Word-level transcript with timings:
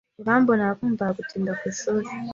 Irambona 0.21 0.63
yakundaga 0.69 1.11
gutinda 1.17 1.51
ku 1.59 1.63
ishuri. 1.71 2.07